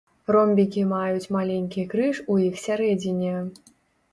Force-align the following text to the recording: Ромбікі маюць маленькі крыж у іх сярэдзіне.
Ромбікі 0.35 0.81
маюць 0.93 1.31
маленькі 1.35 1.85
крыж 1.91 2.23
у 2.37 2.39
іх 2.47 2.59
сярэдзіне. 2.65 3.37